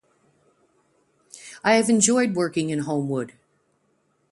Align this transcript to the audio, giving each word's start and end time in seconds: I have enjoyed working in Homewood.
I 1.63 1.75
have 1.75 1.87
enjoyed 1.87 2.33
working 2.33 2.71
in 2.71 2.79
Homewood. 2.79 3.33